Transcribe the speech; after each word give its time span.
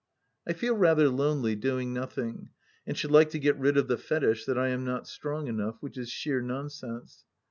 I 0.47 0.53
feel 0.53 0.75
rather 0.75 1.09
lonely, 1.09 1.55
doing 1.55 1.93
nothing, 1.93 2.49
and 2.87 2.97
should 2.97 3.11
like 3.11 3.29
to 3.29 3.37
get 3.37 3.55
rid 3.59 3.77
of 3.77 3.87
the 3.87 3.99
fetish 3.99 4.45
that 4.45 4.57
I 4.57 4.69
am 4.69 4.83
not 4.83 5.05
strong 5.07 5.47
enough, 5.47 5.77
which 5.79 5.95
is 5.95 6.09
sheer 6.09 6.41
nonsense. 6.41 7.23